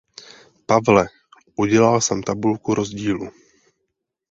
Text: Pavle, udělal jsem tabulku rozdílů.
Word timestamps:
Pavle, 0.65 1.07
udělal 1.55 2.01
jsem 2.01 2.23
tabulku 2.23 2.73
rozdílů. 2.73 3.29